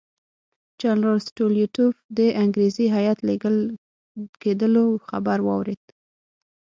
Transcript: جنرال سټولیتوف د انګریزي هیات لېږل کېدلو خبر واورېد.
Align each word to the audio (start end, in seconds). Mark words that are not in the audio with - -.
جنرال 0.81 1.19
سټولیتوف 1.29 1.93
د 2.17 2.19
انګریزي 2.43 2.85
هیات 2.95 3.19
لېږل 3.27 3.57
کېدلو 4.43 4.85
خبر 5.09 5.37
واورېد. 5.43 5.83